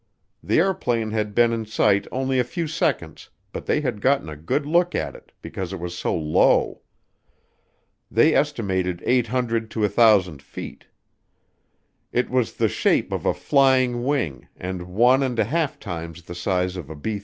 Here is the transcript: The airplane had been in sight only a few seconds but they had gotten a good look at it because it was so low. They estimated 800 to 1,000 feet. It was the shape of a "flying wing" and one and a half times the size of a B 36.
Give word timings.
The 0.41 0.57
airplane 0.57 1.11
had 1.11 1.35
been 1.35 1.53
in 1.53 1.63
sight 1.67 2.07
only 2.11 2.39
a 2.39 2.43
few 2.43 2.65
seconds 2.65 3.29
but 3.53 3.67
they 3.67 3.81
had 3.81 4.01
gotten 4.01 4.29
a 4.29 4.35
good 4.35 4.65
look 4.65 4.95
at 4.95 5.15
it 5.15 5.31
because 5.43 5.73
it 5.73 5.79
was 5.79 5.95
so 5.95 6.15
low. 6.15 6.81
They 8.09 8.33
estimated 8.33 9.03
800 9.05 9.69
to 9.69 9.81
1,000 9.81 10.41
feet. 10.41 10.85
It 12.11 12.31
was 12.31 12.53
the 12.55 12.67
shape 12.67 13.11
of 13.11 13.27
a 13.27 13.33
"flying 13.35 14.03
wing" 14.03 14.47
and 14.57 14.87
one 14.87 15.21
and 15.21 15.37
a 15.37 15.43
half 15.45 15.79
times 15.79 16.23
the 16.23 16.33
size 16.33 16.77
of 16.77 16.89
a 16.89 16.95
B 16.95 17.19
36. 17.19 17.19